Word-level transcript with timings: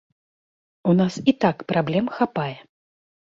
У 0.93 0.95
нас 1.01 1.13
і 1.33 1.35
так 1.45 1.57
праблем 1.71 2.05
хапае. 2.17 2.57